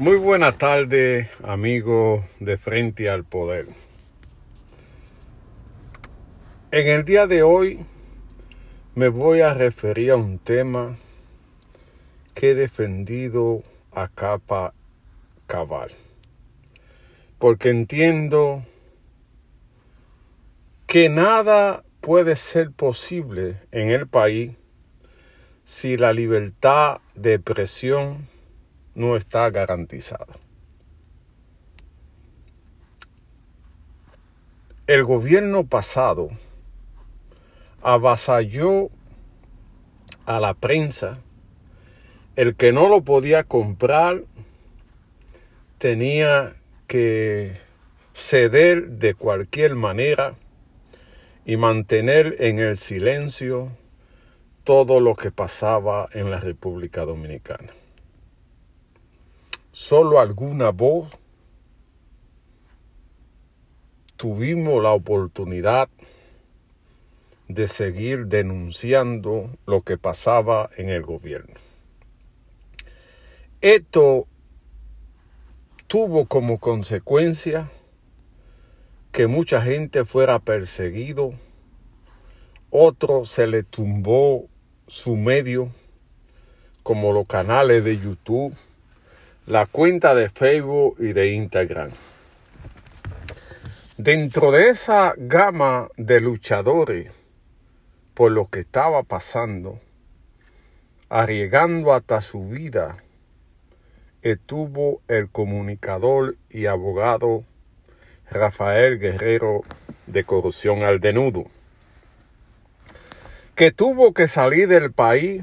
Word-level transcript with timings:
Muy 0.00 0.14
buena 0.14 0.52
tarde, 0.52 1.28
amigos 1.42 2.24
de 2.38 2.56
Frente 2.56 3.10
al 3.10 3.24
Poder. 3.24 3.66
En 6.70 6.86
el 6.86 7.04
día 7.04 7.26
de 7.26 7.42
hoy 7.42 7.80
me 8.94 9.08
voy 9.08 9.40
a 9.40 9.54
referir 9.54 10.12
a 10.12 10.16
un 10.16 10.38
tema 10.38 10.96
que 12.34 12.50
he 12.50 12.54
defendido 12.54 13.64
a 13.90 14.06
capa 14.06 14.72
cabal. 15.48 15.90
Porque 17.40 17.70
entiendo 17.70 18.64
que 20.86 21.08
nada 21.08 21.82
puede 22.00 22.36
ser 22.36 22.70
posible 22.70 23.56
en 23.72 23.90
el 23.90 24.06
país 24.06 24.52
si 25.64 25.96
la 25.96 26.12
libertad 26.12 27.00
de 27.16 27.34
expresión 27.34 28.37
no 28.98 29.16
está 29.16 29.48
garantizada. 29.50 30.26
El 34.88 35.04
gobierno 35.04 35.64
pasado 35.64 36.30
avasalló 37.80 38.90
a 40.26 40.40
la 40.40 40.54
prensa. 40.54 41.18
El 42.34 42.56
que 42.56 42.72
no 42.72 42.88
lo 42.88 43.02
podía 43.02 43.44
comprar 43.44 44.24
tenía 45.78 46.54
que 46.88 47.60
ceder 48.14 48.88
de 48.88 49.14
cualquier 49.14 49.76
manera 49.76 50.34
y 51.46 51.56
mantener 51.56 52.34
en 52.40 52.58
el 52.58 52.76
silencio 52.76 53.70
todo 54.64 54.98
lo 54.98 55.14
que 55.14 55.30
pasaba 55.30 56.08
en 56.12 56.32
la 56.32 56.40
República 56.40 57.04
Dominicana 57.04 57.72
solo 59.78 60.18
alguna 60.18 60.70
voz 60.70 61.08
tuvimos 64.16 64.82
la 64.82 64.90
oportunidad 64.90 65.88
de 67.46 67.68
seguir 67.68 68.26
denunciando 68.26 69.56
lo 69.66 69.82
que 69.82 69.96
pasaba 69.96 70.68
en 70.76 70.88
el 70.88 71.02
gobierno. 71.02 71.54
Esto 73.60 74.26
tuvo 75.86 76.26
como 76.26 76.58
consecuencia 76.58 77.70
que 79.12 79.28
mucha 79.28 79.62
gente 79.62 80.04
fuera 80.04 80.40
perseguido, 80.40 81.34
otro 82.70 83.24
se 83.24 83.46
le 83.46 83.62
tumbó 83.62 84.48
su 84.88 85.14
medio, 85.14 85.70
como 86.82 87.12
los 87.12 87.28
canales 87.28 87.84
de 87.84 87.96
YouTube, 87.96 88.56
la 89.48 89.64
cuenta 89.64 90.14
de 90.14 90.28
Facebook 90.28 90.96
y 90.98 91.14
de 91.14 91.32
Instagram. 91.32 91.90
Dentro 93.96 94.52
de 94.52 94.68
esa 94.68 95.14
gama 95.16 95.88
de 95.96 96.20
luchadores 96.20 97.10
por 98.12 98.30
lo 98.30 98.44
que 98.44 98.60
estaba 98.60 99.02
pasando, 99.04 99.80
arriesgando 101.08 101.94
hasta 101.94 102.20
su 102.20 102.46
vida, 102.50 102.98
estuvo 104.20 105.00
el 105.08 105.30
comunicador 105.30 106.36
y 106.50 106.66
abogado 106.66 107.42
Rafael 108.30 108.98
Guerrero 108.98 109.62
de 110.06 110.24
Corrupción 110.24 110.82
al 110.82 111.00
Denudo, 111.00 111.46
que 113.54 113.72
tuvo 113.72 114.12
que 114.12 114.28
salir 114.28 114.68
del 114.68 114.92
país 114.92 115.42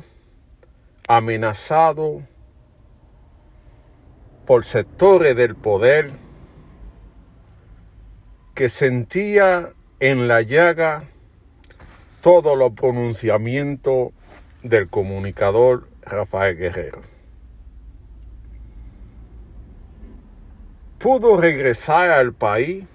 amenazado 1.08 2.22
por 4.46 4.66
sectores 4.66 5.36
del 5.36 5.56
poder 5.56 6.12
que 8.54 8.70
sentía 8.70 9.74
en 10.00 10.28
la 10.28 10.42
llaga 10.42 11.04
todos 12.22 12.58
los 12.58 12.72
pronunciamientos 12.72 14.12
del 14.64 14.90
comunicador 14.90 15.88
Rafael 16.02 16.58
Guerrero. 16.58 17.02
Pudo 20.98 21.38
regresar 21.38 22.10
al 22.10 22.34
país 22.34 22.86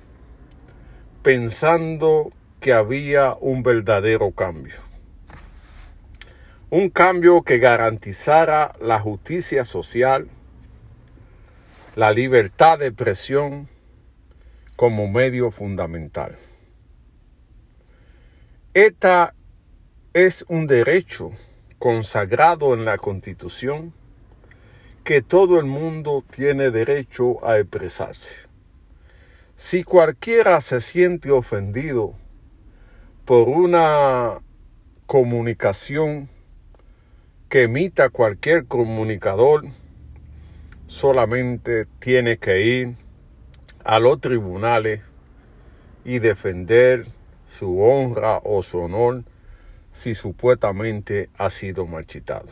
pensando 1.22 2.30
que 2.58 2.72
había 2.72 3.34
un 3.40 3.62
verdadero 3.62 4.32
cambio. 4.32 4.76
Un 6.70 6.88
cambio 6.90 7.42
que 7.42 7.58
garantizara 7.58 8.72
la 8.80 8.98
justicia 8.98 9.64
social, 9.64 10.28
la 12.00 12.12
libertad 12.12 12.78
de 12.78 12.86
expresión 12.86 13.68
como 14.74 15.06
medio 15.06 15.50
fundamental. 15.50 16.34
Esta 18.72 19.34
es 20.14 20.46
un 20.48 20.66
derecho 20.66 21.30
consagrado 21.78 22.72
en 22.72 22.86
la 22.86 22.96
Constitución 22.96 23.92
que 25.04 25.20
todo 25.20 25.60
el 25.60 25.66
mundo 25.66 26.24
tiene 26.30 26.70
derecho 26.70 27.46
a 27.46 27.58
expresarse. 27.58 28.48
Si 29.54 29.84
cualquiera 29.84 30.62
se 30.62 30.80
siente 30.80 31.30
ofendido 31.30 32.14
por 33.26 33.46
una 33.46 34.40
comunicación 35.04 36.30
que 37.50 37.64
emita 37.64 38.08
cualquier 38.08 38.64
comunicador, 38.64 39.64
solamente 40.90 41.86
tiene 42.00 42.38
que 42.38 42.62
ir 42.62 42.96
a 43.84 44.00
los 44.00 44.20
tribunales 44.20 45.00
y 46.04 46.18
defender 46.18 47.06
su 47.46 47.80
honra 47.80 48.40
o 48.42 48.60
su 48.64 48.80
honor 48.80 49.22
si 49.92 50.16
supuestamente 50.16 51.30
ha 51.38 51.48
sido 51.48 51.86
marchitado. 51.86 52.48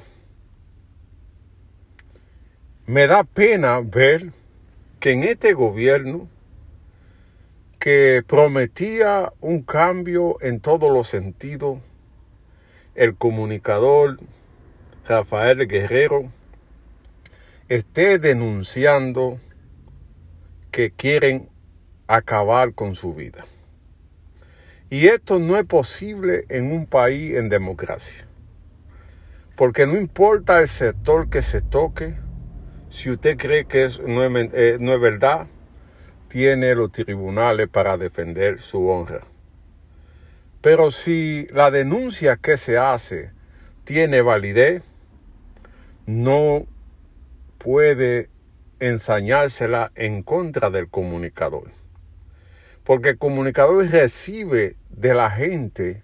Me 2.86 3.08
da 3.08 3.24
pena 3.24 3.80
ver 3.80 4.32
que 5.00 5.10
en 5.10 5.24
este 5.24 5.52
gobierno 5.52 6.28
que 7.80 8.22
prometía 8.24 9.32
un 9.40 9.62
cambio 9.62 10.36
en 10.42 10.60
todos 10.60 10.92
los 10.92 11.08
sentidos, 11.08 11.80
el 12.94 13.16
comunicador 13.16 14.20
Rafael 15.08 15.66
Guerrero 15.66 16.37
esté 17.68 18.18
denunciando 18.18 19.38
que 20.70 20.90
quieren 20.90 21.48
acabar 22.06 22.74
con 22.74 22.94
su 22.94 23.14
vida. 23.14 23.44
Y 24.90 25.08
esto 25.08 25.38
no 25.38 25.58
es 25.58 25.66
posible 25.66 26.46
en 26.48 26.72
un 26.72 26.86
país 26.86 27.36
en 27.36 27.50
democracia. 27.50 28.26
Porque 29.54 29.86
no 29.86 29.98
importa 29.98 30.60
el 30.60 30.68
sector 30.68 31.28
que 31.28 31.42
se 31.42 31.60
toque, 31.60 32.14
si 32.88 33.10
usted 33.10 33.36
cree 33.36 33.66
que 33.66 33.88
no, 34.06 34.24
es, 34.24 34.50
eh, 34.54 34.78
no 34.80 34.94
es 34.94 35.00
verdad, 35.00 35.46
tiene 36.28 36.74
los 36.74 36.90
tribunales 36.90 37.68
para 37.68 37.98
defender 37.98 38.60
su 38.60 38.88
honra. 38.88 39.26
Pero 40.62 40.90
si 40.90 41.46
la 41.52 41.70
denuncia 41.70 42.36
que 42.36 42.56
se 42.56 42.78
hace 42.78 43.30
tiene 43.84 44.22
validez, 44.22 44.82
no 46.06 46.66
puede 47.58 48.30
ensañársela 48.80 49.92
en 49.94 50.22
contra 50.22 50.70
del 50.70 50.88
comunicador. 50.88 51.70
Porque 52.84 53.10
el 53.10 53.18
comunicador 53.18 53.86
recibe 53.90 54.76
de 54.88 55.14
la 55.14 55.30
gente 55.30 56.02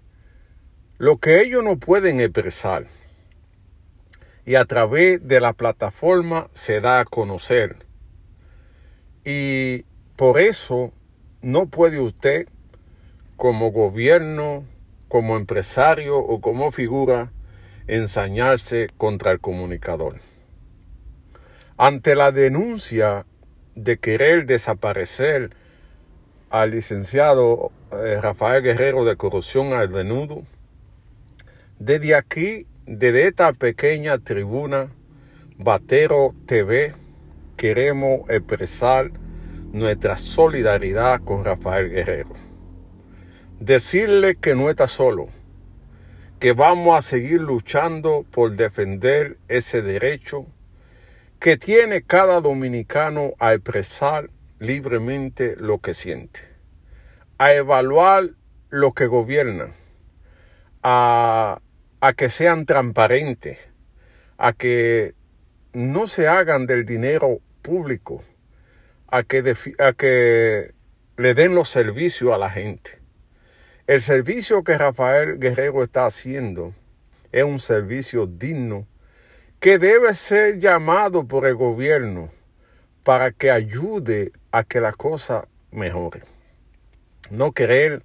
lo 0.97 1.17
que 1.17 1.41
ellos 1.41 1.63
no 1.63 1.77
pueden 1.77 2.19
expresar. 2.19 2.87
Y 4.45 4.55
a 4.55 4.65
través 4.65 5.27
de 5.27 5.39
la 5.39 5.53
plataforma 5.53 6.49
se 6.53 6.81
da 6.81 6.99
a 6.99 7.05
conocer. 7.05 7.77
Y 9.23 9.85
por 10.15 10.39
eso 10.39 10.93
no 11.41 11.65
puede 11.65 11.99
usted, 11.99 12.47
como 13.35 13.71
gobierno, 13.71 14.65
como 15.07 15.35
empresario 15.37 16.17
o 16.19 16.41
como 16.41 16.71
figura, 16.71 17.31
ensañarse 17.87 18.87
contra 18.97 19.31
el 19.31 19.39
comunicador. 19.39 20.19
Ante 21.77 22.15
la 22.15 22.31
denuncia 22.31 23.25
de 23.75 23.97
querer 23.97 24.45
desaparecer 24.45 25.49
al 26.49 26.71
licenciado 26.71 27.73
eh, 27.91 28.17
Rafael 28.21 28.63
Guerrero 28.63 29.03
de 29.03 29.17
corrupción 29.17 29.73
al 29.73 29.91
denudo, 29.91 30.43
desde 31.77 32.15
aquí, 32.15 32.65
desde 32.85 33.27
esta 33.27 33.51
pequeña 33.51 34.17
tribuna, 34.19 34.87
Batero 35.57 36.33
TV, 36.45 36.93
queremos 37.57 38.21
expresar 38.29 39.11
nuestra 39.73 40.15
solidaridad 40.15 41.19
con 41.25 41.43
Rafael 41.43 41.89
Guerrero. 41.89 42.29
Decirle 43.59 44.37
que 44.37 44.55
no 44.55 44.69
está 44.69 44.87
solo, 44.87 45.27
que 46.39 46.53
vamos 46.53 46.97
a 46.97 47.01
seguir 47.01 47.41
luchando 47.41 48.25
por 48.31 48.51
defender 48.51 49.37
ese 49.49 49.81
derecho 49.81 50.45
que 51.39 51.57
tiene 51.57 52.01
cada 52.01 52.41
dominicano 52.41 53.33
a 53.39 53.53
expresar 53.53 54.29
libremente 54.59 55.55
lo 55.57 55.79
que 55.79 55.93
siente, 55.93 56.39
a 57.37 57.53
evaluar 57.53 58.31
lo 58.69 58.93
que 58.93 59.07
gobierna, 59.07 59.73
a, 60.81 61.61
a 62.01 62.13
que 62.13 62.29
sean 62.29 62.65
transparentes, 62.65 63.69
a 64.37 64.53
que 64.53 65.13
no 65.73 66.07
se 66.07 66.27
hagan 66.27 66.65
del 66.65 66.85
dinero 66.85 67.39
público, 67.61 68.23
a 69.07 69.23
que, 69.23 69.55
a 69.79 69.93
que 69.93 70.73
le 71.17 71.33
den 71.33 71.55
los 71.55 71.69
servicios 71.69 72.33
a 72.33 72.37
la 72.37 72.49
gente. 72.49 72.99
El 73.87 74.01
servicio 74.01 74.63
que 74.63 74.77
Rafael 74.77 75.37
Guerrero 75.37 75.83
está 75.83 76.05
haciendo 76.05 76.73
es 77.31 77.43
un 77.43 77.59
servicio 77.59 78.25
digno 78.25 78.87
que 79.59 79.77
debe 79.77 80.13
ser 80.13 80.59
llamado 80.59 81.27
por 81.27 81.45
el 81.45 81.55
gobierno 81.55 82.31
para 83.03 83.31
que 83.31 83.51
ayude 83.51 84.31
a 84.51 84.63
que 84.63 84.81
la 84.81 84.91
cosa 84.91 85.47
mejore. 85.71 86.23
No 87.29 87.51
querer 87.51 88.03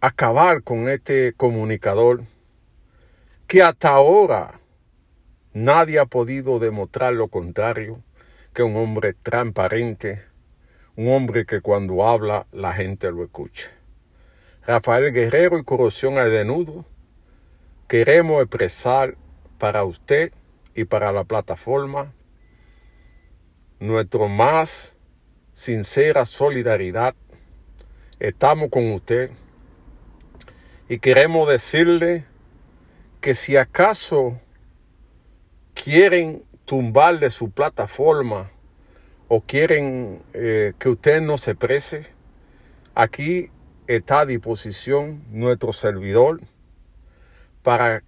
acabar 0.00 0.62
con 0.62 0.88
este 0.88 1.32
comunicador 1.32 2.24
que 3.46 3.62
hasta 3.62 3.88
ahora 3.88 4.60
nadie 5.54 5.98
ha 5.98 6.06
podido 6.06 6.58
demostrar 6.58 7.14
lo 7.14 7.28
contrario, 7.28 8.02
que 8.52 8.62
un 8.62 8.76
hombre 8.76 9.14
transparente, 9.14 10.22
un 10.96 11.08
hombre 11.12 11.46
que 11.46 11.60
cuando 11.60 12.06
habla 12.06 12.46
la 12.52 12.72
gente 12.72 13.10
lo 13.10 13.24
escucha. 13.24 13.70
Rafael 14.66 15.12
Guerrero 15.12 15.58
y 15.58 15.64
Corrupción 15.64 16.18
al 16.18 16.30
Denudo, 16.30 16.84
queremos 17.88 18.42
expresar 18.42 19.16
para 19.64 19.84
usted 19.84 20.30
y 20.74 20.84
para 20.84 21.10
la 21.10 21.24
plataforma 21.24 22.12
nuestra 23.80 24.28
más 24.28 24.94
sincera 25.54 26.26
solidaridad. 26.26 27.14
Estamos 28.20 28.68
con 28.68 28.92
usted 28.92 29.30
y 30.86 30.98
queremos 30.98 31.48
decirle 31.48 32.26
que 33.22 33.32
si 33.32 33.56
acaso 33.56 34.38
quieren 35.72 36.44
tumbarle 36.66 37.30
su 37.30 37.50
plataforma 37.50 38.50
o 39.28 39.40
quieren 39.40 40.22
eh, 40.34 40.74
que 40.78 40.90
usted 40.90 41.22
no 41.22 41.38
se 41.38 41.54
prese, 41.54 42.04
aquí 42.94 43.50
está 43.86 44.20
a 44.20 44.26
disposición 44.26 45.24
nuestro 45.30 45.72
servidor 45.72 46.42
para 47.62 48.02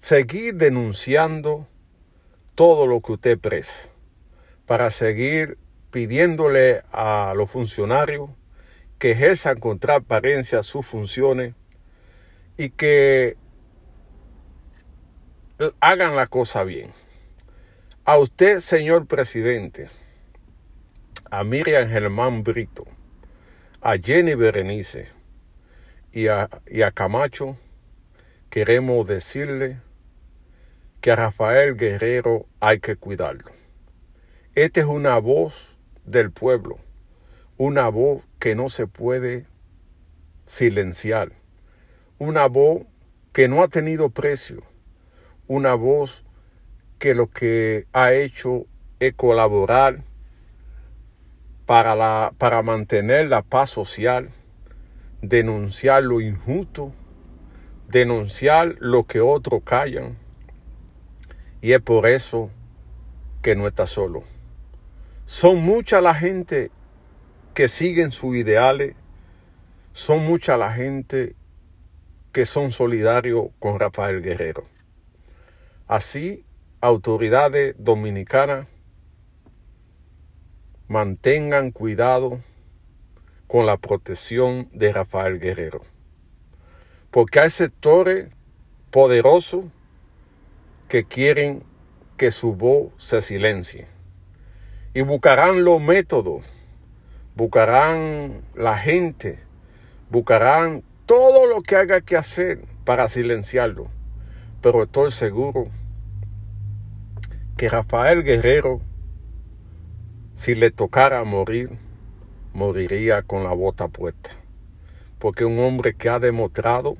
seguir 0.00 0.54
denunciando 0.54 1.68
todo 2.54 2.86
lo 2.86 3.02
que 3.02 3.12
usted 3.12 3.38
presa, 3.38 3.78
para 4.64 4.90
seguir 4.90 5.58
pidiéndole 5.90 6.82
a 6.90 7.34
los 7.36 7.50
funcionarios 7.50 8.30
que 8.98 9.12
ejerzan 9.12 9.60
con 9.60 9.78
transparencia 9.78 10.62
sus 10.62 10.86
funciones 10.86 11.54
y 12.56 12.70
que 12.70 13.36
hagan 15.80 16.16
la 16.16 16.26
cosa 16.26 16.64
bien. 16.64 16.92
A 18.04 18.16
usted, 18.16 18.60
señor 18.60 19.06
presidente, 19.06 19.90
a 21.30 21.44
Miriam 21.44 21.86
Germán 21.88 22.42
Brito, 22.42 22.86
a 23.82 23.98
Jenny 23.98 24.34
Berenice 24.34 25.08
y 26.10 26.28
a, 26.28 26.48
y 26.66 26.80
a 26.82 26.90
Camacho, 26.90 27.58
queremos 28.48 29.06
decirle 29.06 29.78
que 31.00 31.10
a 31.10 31.16
Rafael 31.16 31.76
Guerrero 31.76 32.46
hay 32.60 32.80
que 32.80 32.96
cuidarlo. 32.96 33.50
Esta 34.54 34.80
es 34.80 34.86
una 34.86 35.18
voz 35.18 35.78
del 36.04 36.30
pueblo, 36.30 36.78
una 37.56 37.88
voz 37.88 38.22
que 38.38 38.54
no 38.54 38.68
se 38.68 38.86
puede 38.86 39.46
silenciar, 40.44 41.32
una 42.18 42.46
voz 42.46 42.82
que 43.32 43.48
no 43.48 43.62
ha 43.62 43.68
tenido 43.68 44.10
precio, 44.10 44.62
una 45.46 45.74
voz 45.74 46.24
que 46.98 47.14
lo 47.14 47.28
que 47.28 47.86
ha 47.92 48.12
hecho 48.12 48.66
es 48.98 49.14
colaborar 49.14 50.02
para, 51.64 51.94
la, 51.94 52.34
para 52.36 52.62
mantener 52.62 53.28
la 53.28 53.42
paz 53.42 53.70
social, 53.70 54.30
denunciar 55.22 56.02
lo 56.02 56.20
injusto, 56.20 56.92
denunciar 57.88 58.76
lo 58.80 59.04
que 59.04 59.20
otros 59.20 59.62
callan. 59.64 60.18
Y 61.62 61.72
es 61.72 61.80
por 61.80 62.06
eso 62.06 62.50
que 63.42 63.54
no 63.54 63.66
está 63.66 63.86
solo. 63.86 64.22
Son 65.26 65.62
mucha 65.62 66.00
la 66.00 66.14
gente 66.14 66.70
que 67.54 67.68
siguen 67.68 68.10
sus 68.10 68.36
ideales, 68.36 68.94
son 69.92 70.24
mucha 70.24 70.56
la 70.56 70.72
gente 70.72 71.34
que 72.32 72.46
son 72.46 72.72
solidarios 72.72 73.48
con 73.58 73.78
Rafael 73.78 74.22
Guerrero. 74.22 74.64
Así, 75.86 76.44
autoridades 76.80 77.74
dominicanas 77.78 78.66
mantengan 80.88 81.70
cuidado 81.72 82.40
con 83.46 83.66
la 83.66 83.76
protección 83.76 84.68
de 84.72 84.92
Rafael 84.92 85.38
Guerrero. 85.40 85.82
Porque 87.10 87.40
hay 87.40 87.50
sectores 87.50 88.28
poderosos 88.90 89.64
que 90.90 91.04
quieren 91.04 91.62
que 92.18 92.30
su 92.30 92.54
voz 92.54 92.92
se 92.98 93.22
silencie. 93.22 93.86
Y 94.92 95.00
buscarán 95.00 95.64
los 95.64 95.80
métodos, 95.80 96.44
buscarán 97.34 98.42
la 98.54 98.76
gente, 98.76 99.38
buscarán 100.10 100.82
todo 101.06 101.46
lo 101.46 101.62
que 101.62 101.76
haya 101.76 102.02
que 102.02 102.18
hacer 102.18 102.60
para 102.84 103.08
silenciarlo. 103.08 103.88
Pero 104.60 104.82
estoy 104.82 105.10
seguro 105.10 105.68
que 107.56 107.70
Rafael 107.70 108.22
Guerrero 108.22 108.82
si 110.40 110.54
le 110.54 110.70
tocara 110.70 111.22
morir, 111.24 111.68
moriría 112.54 113.20
con 113.20 113.44
la 113.44 113.52
bota 113.52 113.88
puesta. 113.88 114.30
Porque 115.18 115.44
un 115.44 115.58
hombre 115.58 115.94
que 115.94 116.08
ha 116.08 116.18
demostrado 116.18 116.96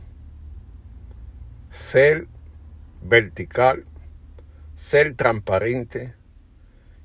ser 1.70 2.28
vertical, 3.02 3.84
ser 4.74 5.14
transparente 5.14 6.14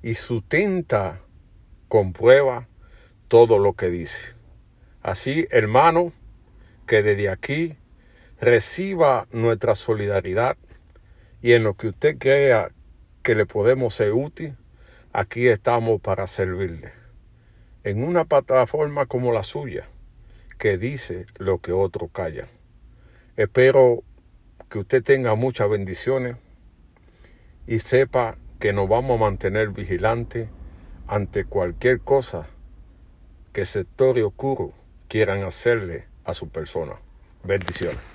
y 0.02 0.16
sustenta 0.16 1.22
con 1.88 2.14
prueba 2.14 2.68
todo 3.28 3.60
lo 3.60 3.74
que 3.74 3.90
dice. 3.90 4.36
Así, 5.02 5.48
hermano, 5.52 6.14
que 6.88 7.04
desde 7.04 7.30
aquí 7.30 7.76
reciba 8.40 9.28
nuestra 9.32 9.76
solidaridad 9.76 10.58
y 11.42 11.54
en 11.54 11.64
lo 11.64 11.76
que 11.76 11.90
usted 11.90 12.18
crea 12.18 12.72
que 13.24 13.36
le 13.36 13.46
podemos 13.46 13.96
ser 13.96 14.14
útil, 14.14 14.56
aquí 15.14 15.48
estamos 15.48 16.02
para 16.02 16.28
servirle. 16.28 16.92
En 17.84 18.04
una 18.04 18.26
plataforma 18.26 19.06
como 19.06 19.32
la 19.32 19.44
suya, 19.44 19.88
que 20.58 20.78
dice 20.78 21.26
lo 21.38 21.60
que 21.60 21.72
otros 21.72 22.10
callan. 22.12 22.48
Espero 23.36 24.04
que 24.70 24.80
usted 24.80 25.04
tenga 25.04 25.36
muchas 25.36 25.70
bendiciones 25.70 26.38
y 27.68 27.80
sepa 27.80 28.38
que 28.60 28.74
nos 28.74 28.90
vamos 28.90 29.18
a 29.18 29.24
mantener 29.24 29.70
vigilantes 29.70 30.50
ante 31.08 31.46
cualquier 31.46 32.00
cosa 32.02 32.48
que 33.54 33.66
sector 33.66 34.18
oscuro 34.20 34.74
quieran 35.08 35.44
hacerle 35.44 36.08
a 36.24 36.34
su 36.34 36.50
persona. 36.50 36.94
Bendiciones. 37.44 38.15